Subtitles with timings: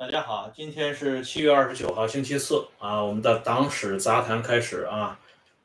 [0.00, 3.04] 大家好，今天是七月二十九号，星期四啊。
[3.04, 5.20] 我们的党史杂谈开始啊。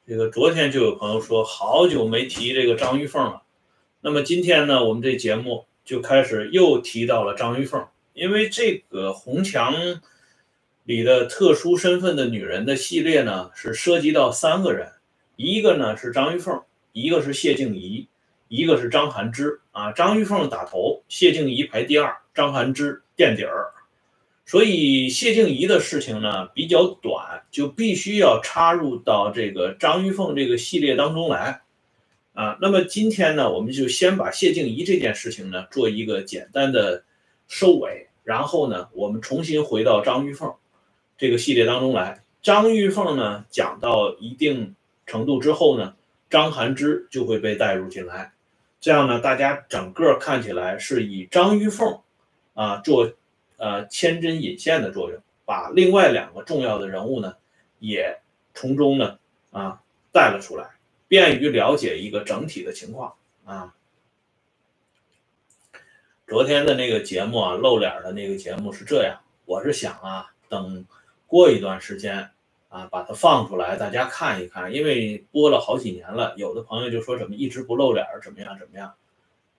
[0.06, 3.44] 这个昨天就有朋友说，好久没提这个张玉凤了。
[4.02, 9.74] 那么今天呢，我们这节目就开始又提到了张玉凤，因为这个红墙
[10.84, 14.92] 里的特殊身份的女人的系列呢，是涉及到三个人，
[15.38, 18.06] 一个呢是张玉凤，一个是谢静怡，
[18.50, 19.94] 一个是张涵之啊。
[19.94, 23.72] 张玉凤打头，谢静怡排第二，张涵之垫底儿。
[24.48, 31.62] 所以谢静怡的事情呢比较短，就必须要插入到这个张玉凤这个系列当中来，
[32.34, 37.04] 啊，那么今天呢，我们就先把谢静怡这件事情呢做一个简单的
[37.48, 40.54] 收尾，然后呢，我们重新回到张玉凤
[41.18, 42.22] 这个系列当中来。
[42.44, 44.76] 张玉凤呢讲到一定
[45.08, 45.96] 程度之后呢，
[46.30, 48.32] 张涵之就会被带入进来，
[48.80, 52.00] 这样呢，大家整个看起来是以张玉凤
[52.54, 53.12] 啊做。
[53.58, 57.36] 呃，牵针引线的作用，把另外两个重要的人物呢，
[57.80, 58.20] 也
[58.54, 59.18] 从中呢
[59.52, 59.82] 啊
[60.12, 60.72] 带了出来，
[61.08, 63.14] 便于了解一个整体的情况
[63.46, 63.74] 啊。
[66.28, 70.86] 昨天的那个节目啊，露脸的那个节目是这样，我是想啊，等
[71.26, 72.30] 过一段时间
[72.68, 78.94] 啊，把它放出来，大家看一看，因为播了好几年了，有的朋友就说怎么一直不露脸，怎么样怎么样？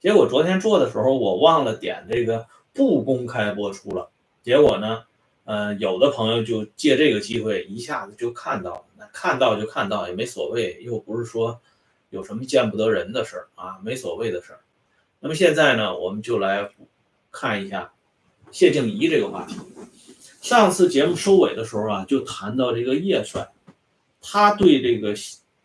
[0.00, 2.47] 结果昨天做的时候，我忘了点这个。
[2.76, 4.10] 不公开播出了，
[4.42, 5.04] 结果呢，
[5.44, 11.59] 呃，有的朋友就借这个机会一下子就看到了，那看到就看到也没所谓，又不是说
[12.10, 14.60] 有什么见不得人的事儿啊，没所谓的事儿。
[15.20, 16.70] 那么现在呢，我们就来
[17.32, 17.92] 看一下
[18.50, 19.56] 谢静怡这个话题。
[20.42, 23.48] 上次节目收尾的时候啊，就谈到这个叶帅，
[24.20, 25.15] 他对这个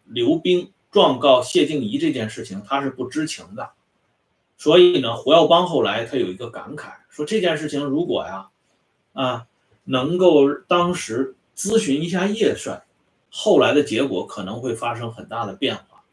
[0.06, 3.70] 刘冰状告谢静怡这件事情，他是不知情的。
[4.62, 8.50] 所以呢，胡耀邦后来他有一个感慨，说这件事情如果呀，
[9.14, 9.48] 啊，
[9.86, 12.86] 能够当时咨询一下叶帅，
[13.32, 16.04] 后来的结果可能会发生很大的变化。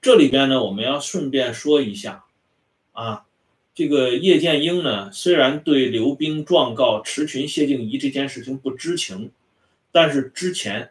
[0.00, 2.24] 这里边呢，我们要顺便说一下，
[2.90, 3.26] 啊，
[3.76, 9.30] 这个叶剑英呢，虽然对刘冰状告池群、谢静怡这件事情不知情，
[9.92, 10.90] 但是之前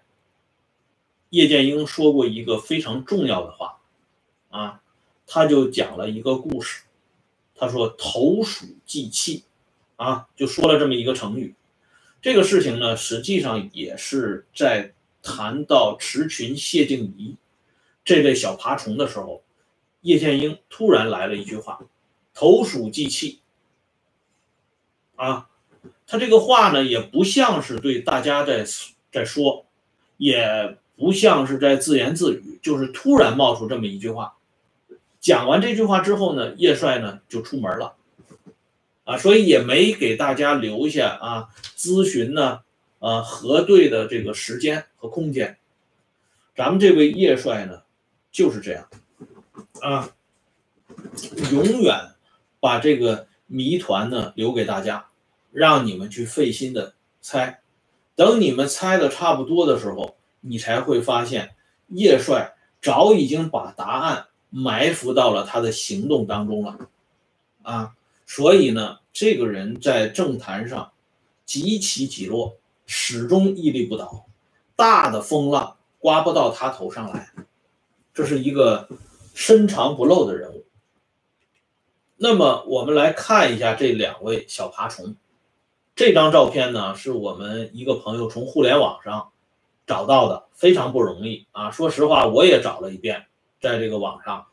[1.31, 3.79] 叶剑英说过一个非常重要的话，
[4.51, 4.80] 啊。
[5.33, 6.83] 他就讲了一个故事，
[7.55, 9.45] 他说“投鼠忌器”，
[9.95, 11.55] 啊，就说了这么一个成语。
[12.21, 14.93] 这个事情呢，实际上也是在
[15.23, 17.37] 谈到池群、谢静怡
[18.03, 19.41] 这类小爬虫的时候，
[20.01, 21.79] 叶剑英突然来了一句话
[22.35, 23.39] ：“投鼠忌器。”
[25.15, 25.47] 啊，
[26.05, 28.65] 他这个话呢，也不像是对大家在
[29.09, 29.65] 在说，
[30.17, 34.35] 也不像是在自言自语，就是突然冒出这么一句话。
[35.21, 37.95] 讲完这句话之后呢，叶帅呢就出门了，
[39.03, 42.61] 啊，所以也没给大家留下啊咨询呢，
[42.97, 45.57] 啊核对的这个时间和空间。
[46.55, 47.83] 咱们这位叶帅呢
[48.31, 48.89] 就是这样，
[49.81, 50.09] 啊，
[51.51, 51.95] 永远
[52.59, 55.05] 把这个谜团呢留给大家，
[55.51, 57.61] 让你们去费心的猜。
[58.15, 61.55] 等你们猜的差不多的时候，你才会发现
[61.89, 64.25] 叶帅早已经把答案。
[64.53, 66.77] 埋伏到了他的行动当中了，
[67.61, 67.93] 啊，
[68.27, 70.91] 所以呢，这个人在政坛上
[71.45, 74.25] 几起几落，始终屹立不倒，
[74.75, 77.31] 大的风浪刮不到他头上来，
[78.13, 78.89] 这是一个
[79.33, 80.65] 深藏不露的人物。
[82.17, 85.15] 那么，我们来看一下这两位小爬虫。
[85.95, 89.31] 这张照片呢，是我们一个朋友从互联网上
[89.87, 91.71] 找到的，非常不容易啊。
[91.71, 93.27] 说实话，我也找了一遍。
[93.61, 94.47] 在这个网上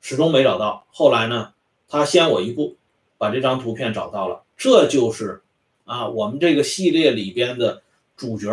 [0.00, 1.52] 始终没找到，后来呢，
[1.88, 2.76] 他先我一步
[3.18, 5.42] 把这张图片找到了，这就是
[5.84, 7.82] 啊我们这个系列里边的
[8.16, 8.50] 主角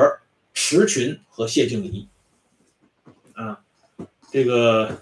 [0.54, 2.08] 池群和谢静怡
[3.34, 3.62] 啊，
[4.32, 5.02] 这个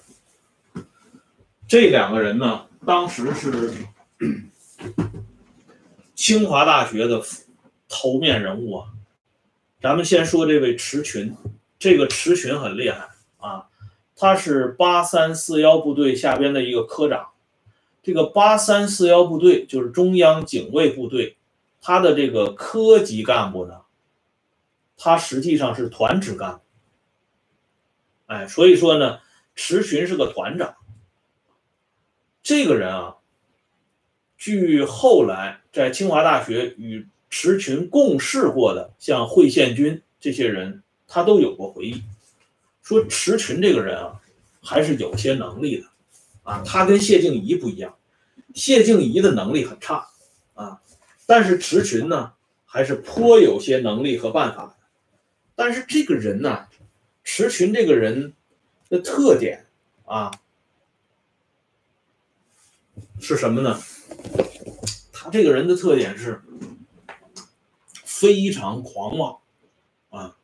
[1.67, 3.73] 这两个人呢，当时是
[6.15, 7.23] 清华大学的
[7.87, 8.87] 头面人物啊。
[9.81, 11.35] 咱们先说这位池群，
[11.77, 13.07] 这个池群很厉害。
[14.15, 17.31] 他是八三四幺部队下边的一个科长，
[18.01, 21.37] 这个八三四幺部队就是中央警卫部队，
[21.81, 23.81] 他的这个科级干部呢，
[24.97, 26.61] 他实际上是团职干部，
[28.27, 29.19] 哎，所以说呢，
[29.53, 30.75] 池群是个团长。
[32.41, 33.17] 这个人啊，
[34.37, 42.03] 据后来在清华大学与池群共事过的，像惠宪军这些人，他都有过回忆。
[42.85, 44.21] 说池群这个人啊，
[44.61, 45.87] 还是有些能力的，
[46.43, 47.97] 啊，他跟谢静怡不一样，
[48.53, 50.07] 谢静怡的能力很差，
[50.53, 50.79] 啊，
[51.25, 52.33] 但是池群呢，
[52.63, 54.75] 还是颇有些能力和办法的。
[55.55, 56.67] 但是这个人呢，
[57.23, 58.33] 池群这个人
[58.87, 59.65] 的特点
[60.05, 60.31] 啊，
[63.19, 63.81] 是什么呢？
[65.11, 66.39] 他这个人的特点是
[68.03, 69.39] 非常狂妄
[70.11, 70.37] 啊，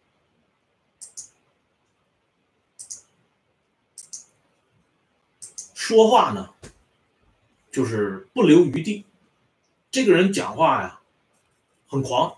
[5.81, 6.51] 说话呢
[7.71, 9.03] 就是不留余地。
[9.89, 11.01] 这个人讲话呀
[11.87, 12.35] 很狂。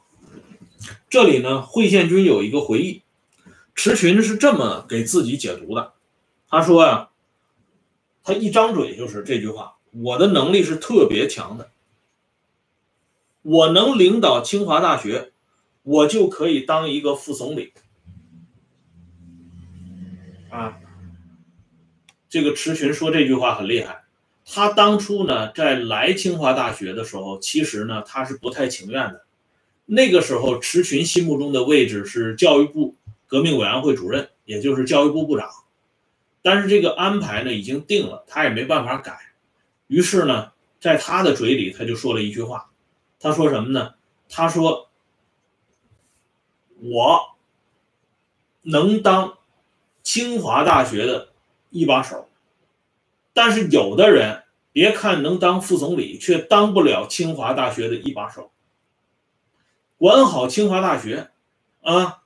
[1.10, 3.01] 这里呢，惠宪君有一个回忆，
[3.75, 5.92] 池群是这么给自己解读的。
[6.48, 7.10] 他说呀，
[8.24, 11.69] 他一张嘴就是这句话：“我的能力是特别强的，
[13.42, 15.34] 我能领导清华大学，
[15.81, 17.74] 我就可以当一个副总理。”
[20.50, 20.80] 啊，
[22.34, 24.06] 这个池群说这句话很厉害。
[24.44, 29.24] 他当初呢，在来清华大学的时候，其实呢，他是不太情愿的。
[29.86, 32.96] 那个时候，池群心目中的位置是教育部
[33.28, 35.48] 革命委员会主任，也就是教育部部长。
[36.42, 39.16] 但是这个安排呢已经定了，他也没办法改。
[39.86, 42.72] 于是呢，在他的嘴里，他就说了一句话。
[43.20, 43.94] 他说什么呢？
[44.28, 44.90] 他说
[46.82, 47.36] ：“我
[48.64, 49.38] 能当
[50.02, 51.28] 清华大学的
[51.74, 52.30] 一把手，
[53.34, 58.52] 但是有的人别看能当副总理，却当不了清华大学的一把手。”
[59.98, 61.31] 管好清华大学，
[61.81, 62.24] 啊，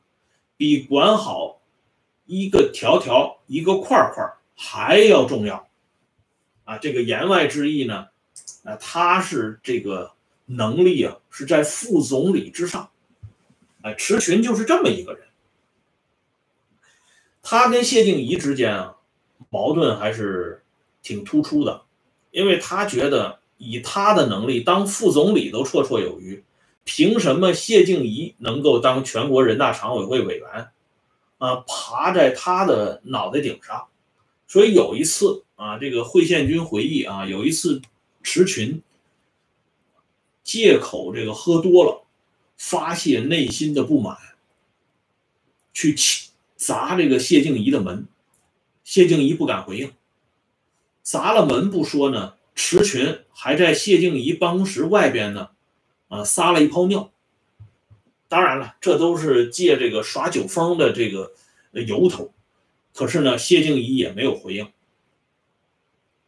[0.57, 1.61] 比管好
[2.25, 4.23] 一个条条、一个块块
[4.55, 5.69] 还要重要，
[6.63, 8.07] 啊，这个言外之意呢，
[8.63, 10.11] 啊，他是这个
[10.45, 12.89] 能力啊，是在副总理之上，
[13.83, 15.27] 哎，池群就是这么一个人，
[17.43, 18.96] 他跟谢静怡之间啊，
[19.49, 20.63] 矛盾还是
[21.01, 21.81] 挺突出的，
[22.31, 26.43] 因为他觉得以他的能力当副总理都绰绰有余。
[26.83, 30.69] 凭什么谢静怡能够当全国人大常委会委员？
[31.37, 33.87] 啊，爬在他的脑袋顶上。
[34.47, 37.81] 所以有一次啊，这个惠宪君回忆啊，有一次
[38.23, 38.81] 池群
[40.43, 42.05] 借口这个喝多了，
[42.57, 44.17] 发泄内心的不满，
[45.73, 45.93] 去
[46.55, 48.07] 砸这个谢静怡的门。
[48.87, 49.91] 谢静怡不敢回应，
[51.03, 55.49] 砸了门不说呢，池群还在谢静怡办公室外边呢。
[56.07, 57.11] 啊，撒了一泡尿。
[58.29, 61.33] 当然了，这都是借这个耍酒疯的这个
[61.73, 62.33] 由头。
[62.93, 64.71] 可是呢，谢静怡也没有回应。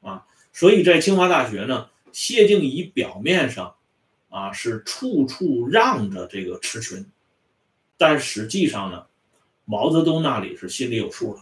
[0.01, 3.73] 啊，所以在清华大学呢，谢静怡表面上
[4.27, 7.05] 啊是处处让着这个池群，
[7.97, 9.05] 但实际上呢，
[9.63, 11.39] 毛泽东那里是心里有数的。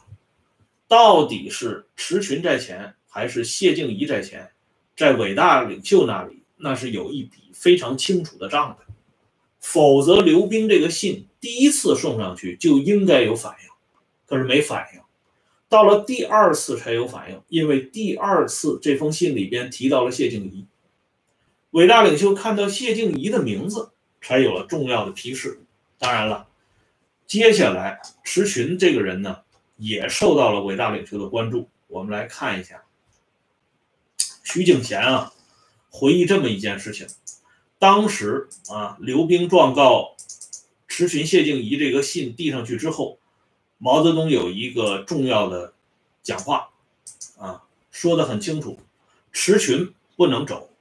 [0.87, 4.49] 到底是池群在前，还是谢静怡在前？
[4.95, 7.37] 在伟大领袖那里，那是有一笔。
[7.57, 8.85] 非常清楚的账的，
[9.59, 13.69] 否则刘冰这个信第一次送上去就应该有反应，
[14.27, 15.01] 可是没反应，
[15.67, 20.67] 到了第二次才有反应，因为第二次这封信里边提到了谢静怡，
[21.71, 23.89] 伟大领袖看到谢静怡的名字，
[24.21, 25.59] 才有了重要的批示。
[25.97, 26.47] 当然了，
[27.25, 29.39] 接下来池群这个人呢，
[29.77, 31.69] 也受到了伟大领袖的关注。
[31.87, 32.83] 我们来看一下，
[34.43, 35.33] 徐景贤啊，
[35.89, 37.07] 回忆这么一件事情。
[37.79, 40.15] 当时啊，刘冰状告
[40.87, 43.19] 池群、谢静怡这个信递上去之后，
[43.77, 45.73] 毛泽东有一个重要的
[46.23, 46.69] 讲话，
[47.37, 48.79] 啊，说的很清楚，
[49.31, 50.71] 池群不能走，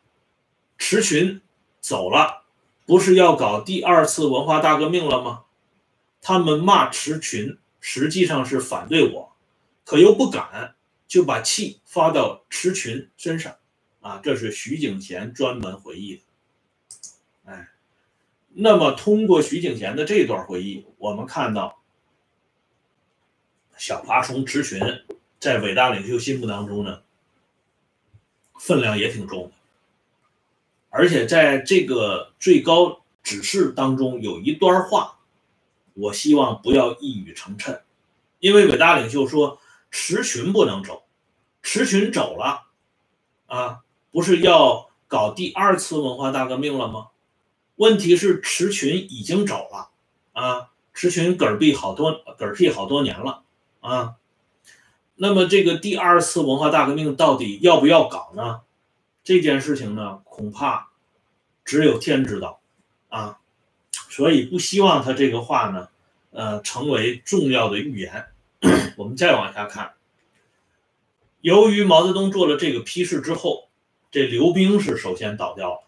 [0.78, 1.42] 池群
[1.80, 2.44] 走了，
[2.86, 5.44] 不是要搞第二次文化大革命了吗？
[6.22, 9.32] 他们骂池群，实际上是反对我，
[9.84, 10.74] 可又不敢，
[11.06, 13.54] 就把气发到池群身上，
[14.00, 16.22] 啊，这是徐景贤专门回忆的。
[17.44, 17.68] 哎，
[18.48, 21.80] 那么通过徐景贤的这段回忆，我们看到
[23.78, 24.80] 小爬虫池群
[25.38, 27.02] 在伟大领袖心目当中呢，
[28.58, 29.52] 分量也挺重的。
[30.88, 35.15] 而且在这个最高指示当中有一段话，
[35.96, 37.80] 我希望不要一语成谶，
[38.38, 39.58] 因为伟大领袖说
[39.90, 41.04] 迟群不能走，
[41.62, 42.66] 迟群走了，
[43.46, 43.80] 啊，
[44.12, 47.08] 不是要搞第二次文化大革命了吗？
[47.76, 49.90] 问题是迟群已经走了
[50.32, 53.42] 啊，迟群嗝屁好多嗝屁好多年了
[53.80, 54.16] 啊，
[55.14, 58.60] 那么这个第二次文化大革命到底要不要搞呢？
[59.24, 60.90] 这件事情呢，恐怕
[61.64, 62.60] 只有天知道
[63.08, 63.40] 啊，
[64.16, 65.88] 所以不希望他这个话呢，
[66.30, 68.24] 呃，成为重要的预言。
[68.96, 69.92] 我们再往下看，
[71.42, 73.68] 由于毛泽东做了这个批示之后，
[74.10, 75.82] 这刘冰是首先倒掉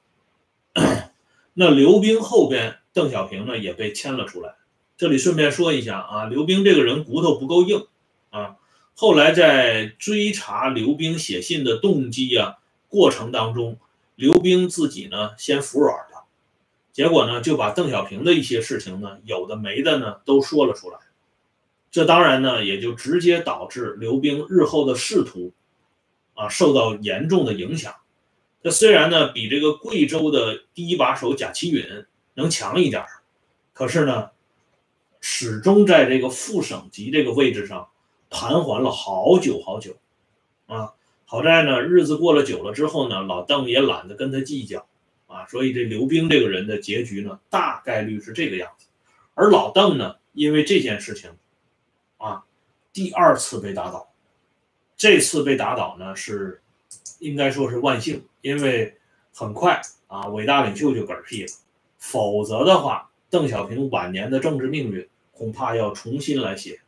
[0.74, 1.10] 了。
[1.54, 4.56] 那刘冰后边邓小平呢也被牵了出来。
[4.98, 7.86] 这里顺便说一下啊，刘冰这个人骨头不够硬
[8.28, 8.56] 啊。
[8.94, 12.56] 后来在追查刘冰写信的动机啊
[12.88, 13.78] 过程当中，
[14.16, 15.96] 刘冰自己呢先服软，
[16.98, 20.98] 结果呢就把邓小平的一些事情呢有的没的呢都说了出来。
[21.92, 25.52] 这当然呢也就直接导致刘冰日后的仕途
[26.34, 27.94] 啊受到严重的影响。
[28.64, 31.86] 这虽然呢比这个贵州的第一把手贾其允
[32.34, 33.04] 能强一点，
[33.72, 34.30] 可是呢
[35.20, 37.90] 始终在这个副省级这个位置上
[38.28, 39.94] 盘桓了好久好久
[40.66, 40.94] 啊。
[41.26, 44.88] 好在呢日子过了久了之后呢，老邓也懒得跟他计较，
[45.48, 48.86] 所以这刘冰这个人的结局呢大概率是这个样子。
[49.34, 51.30] 而老邓呢，因为这件事情
[52.18, 52.44] 啊，
[52.92, 54.12] 第二次被打倒，
[54.96, 56.62] 这次被打倒呢是。
[57.20, 58.96] 应该说是万幸，因为
[59.34, 61.52] 很快啊，伟大领袖就嗝屁了。
[61.98, 66.80] 否则的话，邓小平晚年的政治命运恐怕要重新来写。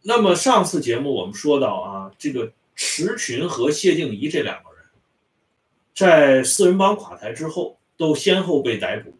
[0.00, 4.69] 那么上次节目我们说到啊，这个迟群和谢静怡这两个，
[5.94, 9.14] 在四人帮垮台之后，都先后被逮捕。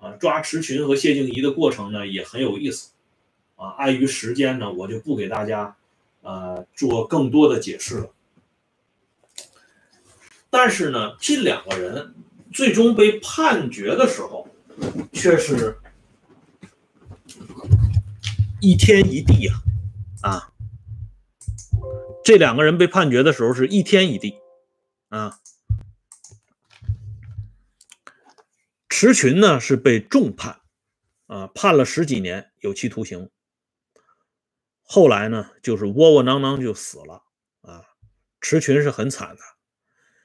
[0.00, 2.90] 啊，抓池群和谢静怡的过程呢也很有意思。
[3.56, 5.76] 啊，碍于时间呢，我就不给大家
[6.22, 8.10] 呃做更多的解释了。
[10.50, 12.14] 但是呢，这两个人
[12.52, 14.46] 最终被判决的时候，
[15.12, 15.76] 却是
[18.60, 19.54] 一天一地呀！
[20.22, 20.52] 啊，
[22.24, 24.36] 这两个人被判决的时候是一天一地
[25.08, 25.40] 啊。
[28.88, 30.60] 池群呢是被重判
[31.26, 33.30] 啊，判了十几年有期徒刑，
[34.82, 37.22] 后来呢就是窝窝囊囊就死了
[37.60, 37.84] 啊。
[38.40, 39.42] 池群是很惨的。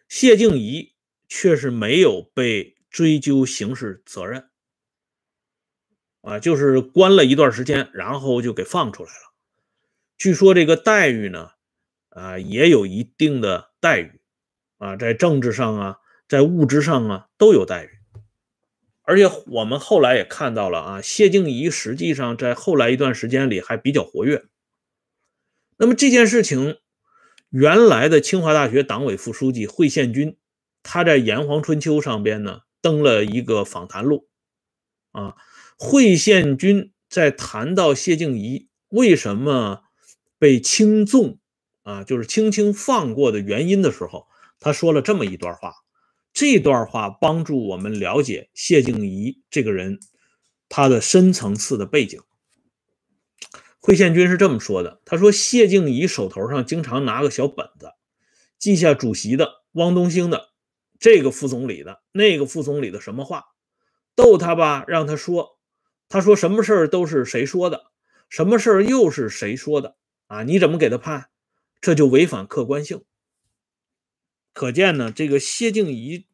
[0.08, 0.96] 谢静怡
[1.28, 4.50] 却是没有被追究刑事责任，
[6.22, 9.34] 啊，就是关了一段时间，然后就给放出来了。
[10.18, 11.52] 据说这个待遇呢，
[12.10, 14.22] 啊，也有一定的待遇，
[14.78, 15.98] 啊，在政治上啊，
[16.30, 17.90] 在物质上啊都有待遇。
[19.04, 24.44] 而且我们后来也看到了啊，谢静怡实际上在后来一段时间里还比较活跃。
[25.78, 26.78] 那么这件事情。
[27.56, 30.38] 原来的清华大学党委副书记惠宪军，
[30.82, 34.28] 他在《炎黄春秋》上边呢登了一个访谈录，
[35.12, 35.36] 啊，
[35.78, 39.84] 惠宪军在谈到谢静怡为什么
[40.40, 41.38] 被轻纵，
[41.84, 44.26] 啊，就是轻轻放过的原因的时候，
[44.60, 45.76] 他说了这么一段话，
[46.34, 50.00] 这段话帮助我们了解谢静怡这个人
[50.68, 52.20] 他的深层次的背景。
[53.80, 57.92] 惠宪军是这么说的：“他说谢静怡手头上经常拿个小本子，
[58.58, 60.50] 记下主席的、汪东兴的、
[61.00, 63.44] 这个副总理的、那个副总理的什么话，
[64.16, 65.60] 逗他吧，让他说。
[66.10, 67.92] 他说什么事儿都是谁说的，
[68.30, 69.98] 什么事儿又是谁说的
[70.28, 70.44] 啊？
[70.44, 71.28] 你怎么给他判？
[71.82, 73.04] 这就违反客观性。
[74.54, 76.28] 可见呢，这个谢静怡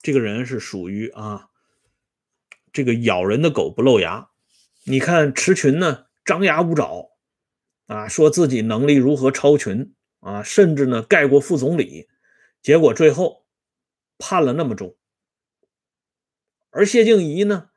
[0.00, 1.50] 这个人是属于啊，
[2.72, 4.30] 这个咬人的狗不露牙。
[4.84, 7.10] 你看池群呢？”张牙舞爪，
[7.86, 12.08] 啊，说自己能力如何超群啊，甚至呢盖过副总理，
[12.62, 13.44] 结果最后
[14.16, 14.96] 判了那么重。
[16.70, 17.68] 而谢静怡呢，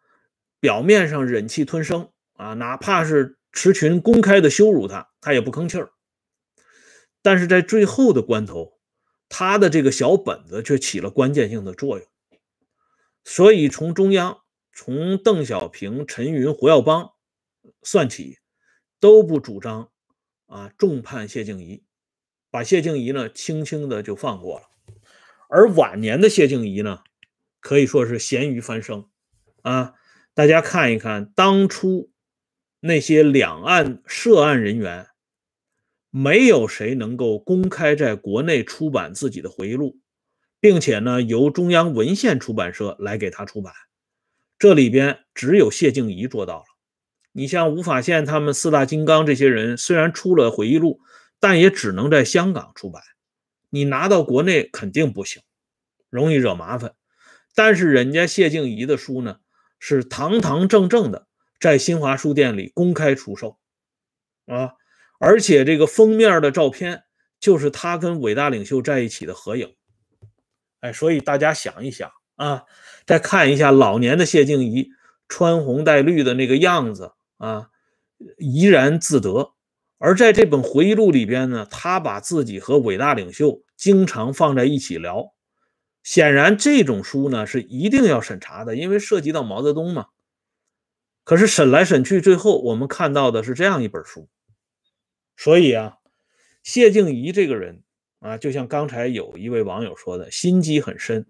[0.61, 5.91] 表面上忍气吞声啊，哪怕是池群公开的羞辱他，他也不吭气儿。
[7.21, 8.76] 但是在最后的关头，
[9.29, 12.07] 他的这个小本子却起了关键性的作用。
[13.23, 14.39] 所以从中央，
[14.73, 17.11] 从邓小平、陈云、胡耀邦。
[17.83, 18.39] 算起，
[18.99, 19.91] 都不主张
[20.45, 21.83] 啊重判谢静怡，
[22.49, 24.65] 把谢静怡呢轻轻的就放过了。
[25.49, 27.03] 而晚年的谢静怡呢，
[27.59, 29.05] 可以说是咸鱼翻身
[29.63, 29.93] 啊。
[30.33, 32.09] 大家看一看，当初
[32.79, 35.07] 那些两岸涉案人员，
[36.09, 39.99] 没有谁能够公开在国内出版自己的回忆录，
[40.59, 43.73] 并且呢由中央文献出版社来给他出版，
[44.57, 46.65] 这里边只有谢静怡做到了。
[47.31, 50.99] 你像吴法宪他们四大金刚这些人，虽然出了回忆录，
[51.39, 53.03] 但也只能在香港出版。
[53.69, 55.43] 你拿到国内肯定不行，
[56.09, 56.95] 容易惹麻烦。
[57.53, 59.37] 但是人家谢静怡的书呢，
[59.77, 61.27] 是堂堂正正的
[61.59, 63.59] 在新华书店里公开出售
[64.47, 64.71] 啊，
[65.19, 67.03] 而且这个封面的照片
[67.39, 69.75] 就是他跟伟大领袖在一起的合影。
[70.79, 72.63] 哎，所以大家想一想啊，
[73.05, 74.89] 再看一下老年的谢静怡
[75.27, 77.13] 穿红戴绿的那个样子。
[77.37, 77.69] 啊，
[78.37, 79.53] 怡然自得。
[79.99, 85.33] 而在这本回忆录里边呢，他把自己和伟大领袖经常放在一起聊。
[86.03, 90.07] 显然这种书呢是一定要审查的，因为涉及到毛泽东嘛。
[91.23, 94.29] 可是审来审去，最后我们看到的是这样一本书。
[95.37, 95.97] 所以啊，
[96.63, 97.83] 谢静怡这个人
[98.19, 101.27] 啊，就像刚才有一位网友说的，心机很深。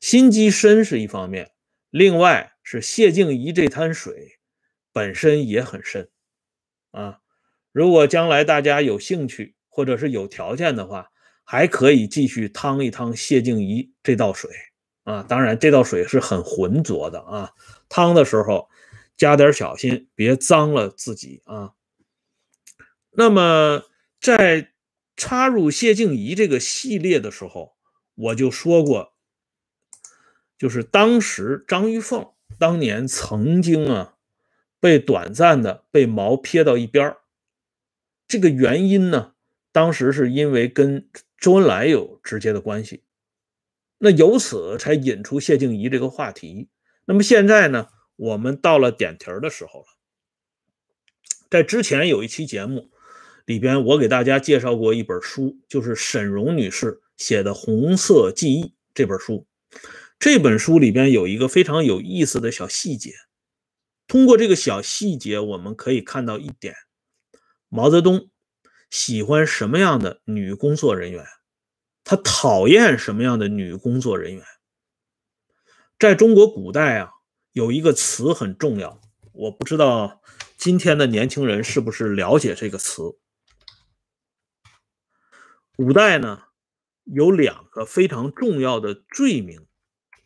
[0.00, 1.50] 心机深是一方面，
[1.88, 4.38] 另外是谢静怡这滩水
[4.92, 6.10] 本身也很深
[6.90, 7.20] 啊。
[7.72, 11.10] 如果将来大家有兴趣或者是有条件的话，
[11.42, 14.50] 还可以继续趟一趟谢静怡这道水
[15.04, 15.22] 啊。
[15.26, 17.50] 当然，这道水是很浑浊的啊，
[17.88, 18.68] 趟的时候
[19.16, 21.72] 加点小心，别脏了自己啊。
[23.20, 23.82] 那么，
[24.20, 24.74] 在
[25.16, 27.74] 插入谢静怡这个系列的时候，
[28.14, 29.12] 我就说过。
[30.56, 34.14] 就是当时张玉凤当年曾经啊，
[34.78, 37.16] 被短暂的被毛撇到一边，
[38.28, 39.34] 这个原因呢，
[39.72, 43.02] 当时是因为跟周恩来有直接的关系，
[43.98, 46.68] 那由此才引出谢静怡这个话题。
[47.06, 49.86] 那么现在呢，我们到了点题儿的时候了。
[51.50, 52.92] 在之前有一期节目
[53.48, 59.46] 里边，我给大家介绍过一本书，就是沈荣女士写的《红色记忆》这本书。
[60.18, 63.14] 这本书里边有一个非常有意思的小细节，
[64.06, 66.74] 通过这个小细节，我们可以看到一点：
[67.70, 68.28] 毛泽东
[68.90, 71.24] 喜欢什么样的女工作人员，
[72.04, 74.44] 他讨厌什么样的女工作人员。
[75.98, 77.12] 在中国古代啊，
[77.52, 79.00] 有一个词很重要，
[79.32, 80.20] 我不知道
[80.58, 83.16] 今天的年轻人是不是了解这个词。
[85.78, 86.42] 古代呢，
[87.04, 89.64] 有两个非常重要的罪名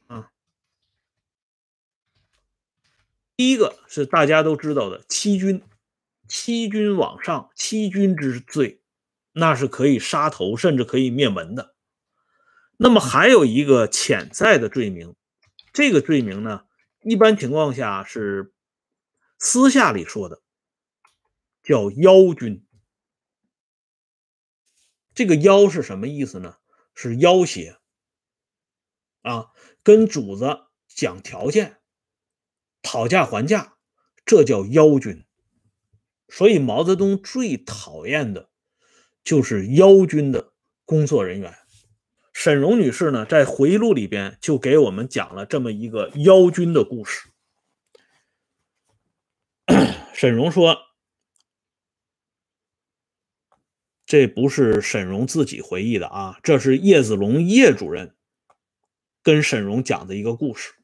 [0.07, 0.33] 啊。
[3.37, 5.63] 第一个是大家都知道的欺君，
[6.27, 8.81] 欺君罔上，欺君之罪，
[9.33, 11.75] 那是可以杀头，甚至可以灭门的。
[12.79, 15.15] 那么还有一个潜在的罪名，
[15.75, 16.65] 这个罪名呢，
[17.03, 18.55] 一般情况下是
[19.39, 20.41] 私下里说的，
[21.63, 22.67] 叫妖君。
[25.15, 26.57] 这个妖是什么意思呢？
[26.95, 27.79] 是要挟
[29.23, 29.51] 啊，
[29.83, 31.79] 跟主子讲条件。
[32.83, 33.77] 讨价还价，
[34.27, 35.25] 这叫妖君。
[36.29, 38.51] 所以毛泽东最讨厌的
[39.23, 40.53] 就是妖君的
[40.85, 41.55] 工作人员。
[42.33, 47.29] 沈荣女士呢，在回忆录里边就给我们讲了这么一个妖君的故事。
[50.13, 50.77] 沈荣说
[54.13, 58.15] ：“这不是沈荣自己回忆的啊，这是叶子龙叶主任
[59.23, 60.75] 跟沈荣讲的一个故事。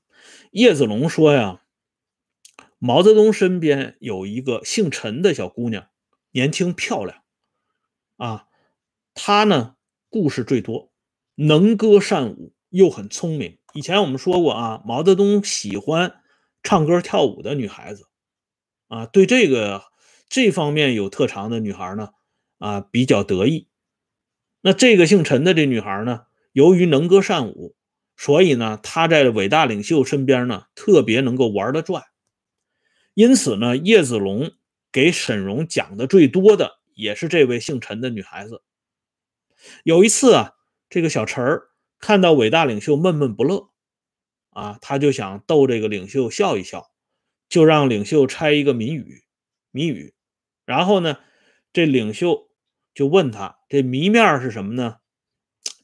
[0.51, 1.63] 叶子龙说呀。”
[2.81, 5.91] 毛泽东身边有一个姓陈的小姑娘，
[6.31, 7.23] 年轻漂亮，
[8.17, 8.47] 啊，
[9.13, 9.75] 她呢
[10.09, 10.91] 故事最多，
[11.35, 13.59] 能歌善舞，又很聪明。
[13.75, 16.23] 以前我们说过啊，毛泽东喜欢
[16.63, 18.07] 唱歌跳舞的女孩子，
[18.87, 19.83] 啊，对这个
[20.31, 22.13] 这方面有特长的女孩呢，
[22.59, 23.69] 啊，比较得意。
[24.61, 27.77] 那这个姓陈的这女孩呢，由于能歌善舞，
[28.17, 32.05] 所以呢，她在伟大领袖身边呢，特别能够玩得转。
[33.15, 34.53] 因此呢，叶子龙
[34.93, 38.63] 给沈荣讲的最多的也是这位姓陈的女孩子。
[39.85, 40.55] 有一次啊，
[40.89, 41.69] 这个小陈儿
[41.99, 43.71] 看到伟大领袖闷闷不乐，
[44.51, 46.91] 啊，他就想逗这个领袖笑一笑，
[47.49, 49.25] 就让领袖猜一个谜语，
[49.71, 50.15] 谜语。
[50.65, 51.19] 然后呢，
[51.73, 52.48] 这领袖
[52.99, 54.97] 就问他这谜面是什么呢？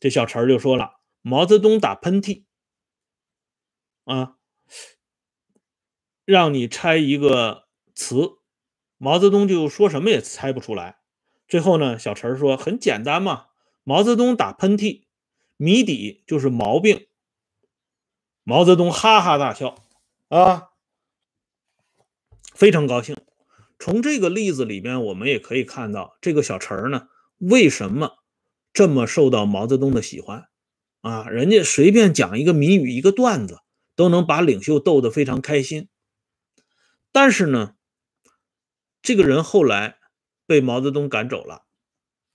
[0.01, 2.43] 这小陈就说了：毛泽东打喷嚏。
[4.03, 4.37] 啊。
[6.25, 8.39] 让你猜一个词，
[8.99, 10.99] 毛泽东就说什么也猜不出来。
[11.47, 13.47] 最后呢，小陈说很简单嘛，
[13.85, 15.05] 毛泽东打喷嚏，
[15.57, 17.07] 谜底就是毛病。
[18.43, 19.77] 毛泽东哈哈大笑，
[20.31, 20.71] 啊，
[22.53, 23.17] 非常高兴。
[23.85, 28.17] 从这个例子里边，我们也可以看到，这个小陈呢，为什么
[28.73, 30.49] 这么受到毛泽东的喜欢
[31.03, 31.29] 啊？
[31.29, 33.59] 人家随便讲一个谜语、一个段子，
[33.95, 35.89] 都能把领袖逗得非常开心。
[37.13, 37.75] 但是呢，
[39.03, 39.99] 这个人后来
[40.47, 41.65] 被毛泽东赶走了，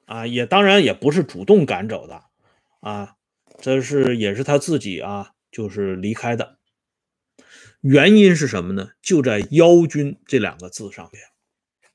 [0.05, 2.25] 啊，也当然也不是主动赶走的，
[2.81, 3.15] 啊，
[3.59, 6.59] 这是也是他自己啊，就是离开的。
[7.81, 8.89] 原因是什么呢？
[9.01, 11.23] 就在“妖君”这两个字上面，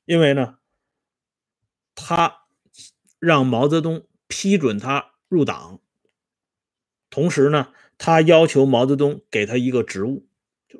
[0.05, 0.59] 因为呢，
[1.93, 2.45] 他
[3.19, 5.81] 让毛泽东批准他入党，
[7.09, 10.27] 同时呢，他要求毛泽东给他一个职务，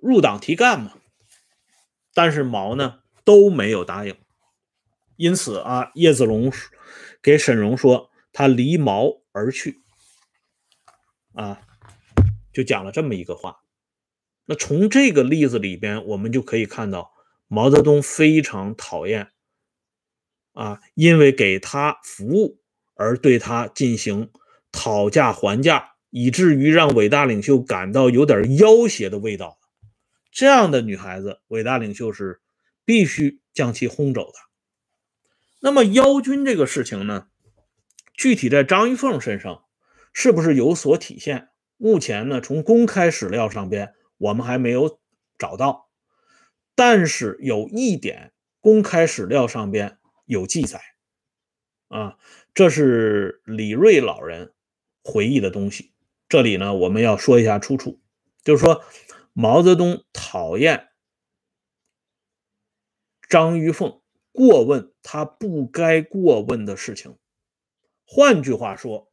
[0.02, 0.94] 入党提干嘛。
[2.14, 4.16] 但是毛呢都没有答应，
[5.18, 6.52] 因此啊，叶子龙
[7.22, 9.82] 给沈荣说他离毛而去，
[11.34, 11.62] 啊，
[12.54, 13.64] 就讲了这么一个话。
[14.46, 17.15] 那从这个例子里边，我们就可以看到
[17.48, 19.30] 毛泽东非常讨厌
[20.54, 22.60] 啊，因为给他服务
[22.96, 24.32] 而对他进行
[24.72, 29.60] 讨价还价，以至于让伟大领袖感到有点要挟的味道。
[30.32, 32.42] 这样的女孩子，伟大领袖是
[32.84, 34.34] 必须将其轰走的。
[35.62, 37.28] 那么邀军这个事情呢，
[38.14, 39.64] 具体在张玉凤身上
[40.14, 41.50] 是不是有所体现？
[41.78, 45.00] 目前呢，从公开史料上边我们还没有
[45.38, 45.85] 找到，
[46.76, 50.82] 但是有一点公开史料上边有记载，
[51.88, 52.18] 啊，
[52.54, 54.54] 这是李瑞老人
[55.04, 55.94] 回忆的东西。
[56.30, 58.00] 这里呢，我们要说一下出处，
[58.44, 58.84] 就是说。
[59.38, 60.92] 毛泽东讨厌
[63.28, 67.18] 张玉凤过问他不该过问的事情。
[68.06, 69.12] 换句话说，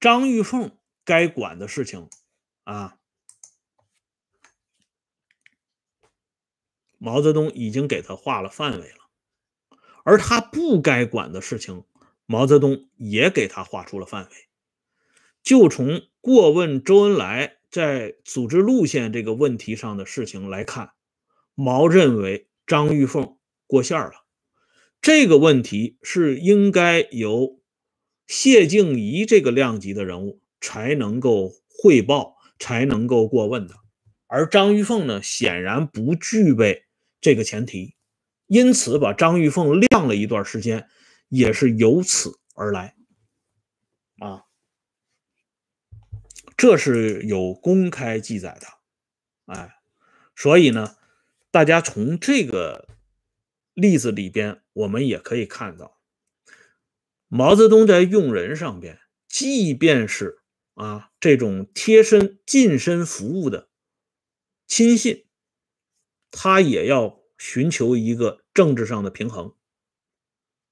[0.00, 2.10] 张玉凤该管的事情
[2.64, 2.98] 啊，
[7.00, 11.82] 毛泽东已经给他画了范围了；而他不该管的事情，
[12.26, 14.30] 毛泽东也给他画出了范围。
[15.42, 17.56] 就从过问周恩来。
[17.70, 20.90] 在组织路线这个问题上的事情来看，
[21.54, 23.36] 毛认为张玉凤
[23.68, 24.24] 过线了。
[25.00, 27.60] 这个问题是应该由
[28.26, 33.76] 谢静怡这个量级的人物才能够汇报，才能够过问的。
[34.26, 36.86] 而张玉凤呢，显然不具备
[37.20, 37.96] 这个前提，
[38.46, 40.88] 因此把张玉凤晾了一段时间，
[41.28, 42.94] 也是由此而来。
[44.18, 44.44] 啊。
[46.56, 48.66] 这是有公开记载的，
[49.46, 49.76] 哎，
[50.36, 50.94] 所以呢，
[51.50, 52.86] 大家从这个
[53.72, 55.98] 例子里边，我们也可以看到，
[57.28, 60.42] 毛泽东在用人上边，即便是
[60.74, 63.70] 啊这种贴身、近身服务的
[64.66, 65.24] 亲信，
[66.30, 69.54] 他也要寻求一个政治上的平衡。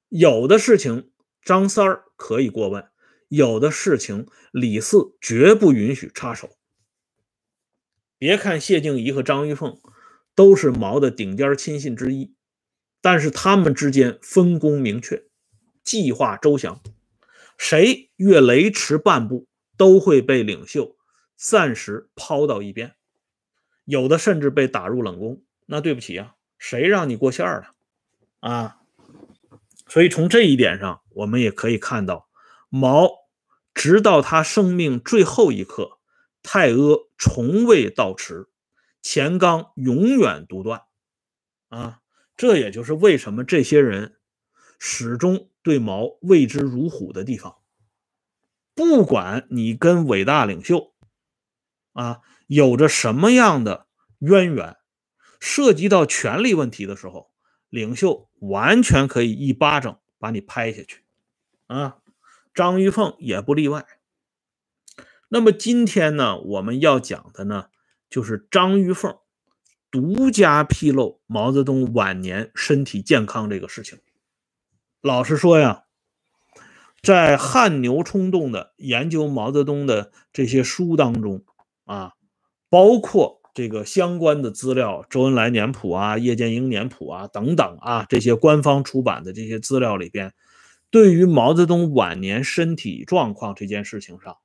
[0.08, 1.10] 有的事情，
[1.42, 2.88] 张三儿可以过问。
[3.28, 6.50] 有的事情，李四绝不允许插手。
[8.16, 9.78] 别看谢静怡和张玉凤
[10.34, 12.34] 都是毛的顶尖亲信之一，
[13.00, 15.28] 但是他们之间分工明确，
[15.84, 16.82] 计划周详，
[17.58, 20.96] 谁越雷池半步，都会被领袖
[21.36, 22.96] 暂时抛到一边，
[23.84, 25.44] 有的甚至被打入冷宫。
[25.70, 27.74] 那对不起啊，谁让你过线了
[28.40, 28.78] 啊？
[29.86, 32.28] 所以从这一点上，我们也可以看到。
[32.70, 33.10] 毛
[33.74, 35.98] 直到他生命最后一刻，
[36.42, 36.76] 太阿
[37.18, 38.48] 从未到迟，
[39.02, 40.84] 钱刚永远独断。
[41.68, 42.00] 啊，
[42.34, 44.16] 这也就是为什么这些人
[44.78, 47.56] 始终对毛畏之如虎的地方。
[48.74, 50.94] 不管你跟伟大领袖
[51.92, 53.86] 啊有着什么样的
[54.20, 54.77] 渊源，
[55.38, 57.30] 涉及到权力问题的时候，
[57.68, 61.02] 领袖完全可以一巴掌把你拍下去。
[61.66, 61.98] 啊。
[62.54, 63.86] 张玉凤也不例外。
[65.28, 67.66] 那么今天呢，我们要讲的呢，
[68.10, 69.16] 就是张玉凤
[69.92, 74.00] 独家披露毛泽东晚年身体健康这个事情。
[75.00, 75.84] 老实说呀，
[77.00, 81.44] 在汗牛充栋的研究毛泽东的这些书当中
[81.84, 82.14] 啊，
[82.68, 90.32] 包括这个相关的资料，《周恩来年谱》啊，《叶剑英年谱》啊等等啊，这些官方出版的这些资料里边。
[90.92, 94.36] 对于毛泽东晚年身体状况这件事情上，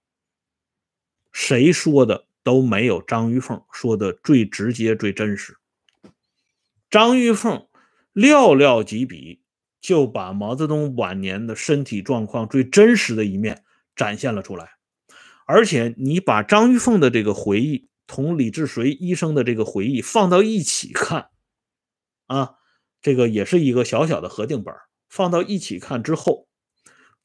[1.32, 5.58] 谁说的都没有张玉凤说的最直接、最真实。
[6.89, 7.67] 张玉凤
[8.15, 9.43] 寥寥几笔
[9.80, 13.63] 就把毛泽东晚年的身体状况最真实的一面
[13.95, 14.71] 展现了出来，
[15.45, 21.30] 而且你把张玉凤的这个回忆同李志水医生的这个回忆放到一起看，
[22.28, 22.56] 啊，
[23.02, 24.74] 这个也是一个小小的核定本。
[25.10, 26.48] 放到一起看之后，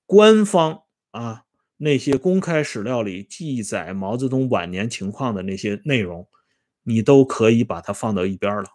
[0.04, 1.44] 官方啊
[1.78, 6.28] 那些公开史料里记载毛泽东晚年情况的那些内容，
[6.82, 8.68] 你都可以把它放到一边了，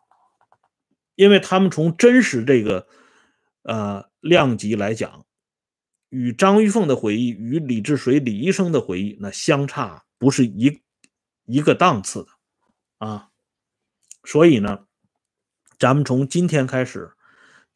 [1.15, 2.87] 因为他们从真实这个
[3.61, 5.25] 呃量级来讲，
[6.09, 10.81] 与张玉凤的回忆与李志水李医生的回忆那相差不是一
[11.45, 12.29] 一个档次的
[12.97, 13.29] 啊，
[14.23, 14.85] 所以呢，
[15.79, 17.13] 咱们从今天开始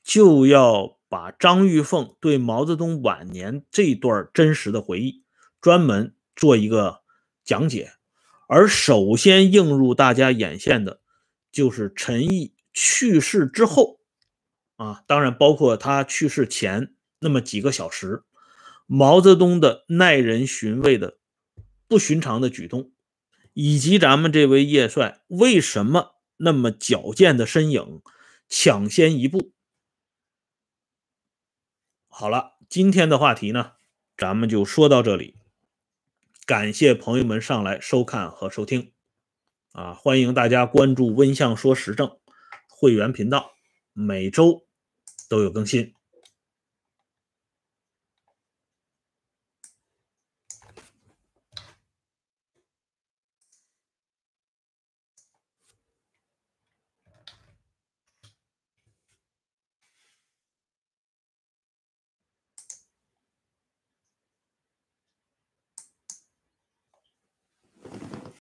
[0.04, 0.98] 就要。
[1.10, 5.24] 把张玉凤对毛泽东晚年这段真实的回忆
[5.62, 7.00] 专门做一个
[7.46, 7.94] 讲解，
[8.50, 11.00] 而首先映入大家眼线的，
[11.50, 14.02] 就是陈毅去世之后，
[14.76, 18.24] 啊，当然包括他去世前那么几个小时，
[18.86, 21.20] 毛泽东的耐人寻味的
[21.88, 22.92] 不寻常的举动，
[23.60, 28.04] 以及咱们这位叶帅为什么那么矫健的身影
[28.48, 29.52] 抢先一步。
[32.08, 33.72] 好了，今天的话题呢，
[34.16, 35.40] 咱们就说到这里。
[36.46, 38.94] 感谢朋友们上来收看和收听，
[39.72, 42.20] 啊，欢迎大家关注“温相说时政”
[42.70, 43.54] 会员频道，
[43.92, 44.68] 每周
[45.28, 45.96] 都有更新。